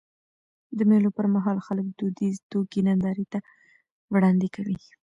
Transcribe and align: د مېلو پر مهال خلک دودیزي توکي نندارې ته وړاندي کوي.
د 0.77 0.79
مېلو 0.89 1.09
پر 1.17 1.25
مهال 1.35 1.57
خلک 1.67 1.85
دودیزي 1.99 2.41
توکي 2.51 2.81
نندارې 2.87 3.25
ته 3.33 3.39
وړاندي 4.13 4.49
کوي. 4.55 4.77